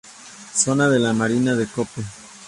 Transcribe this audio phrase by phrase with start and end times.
[0.63, 2.01] Zona de la Marina de Cope.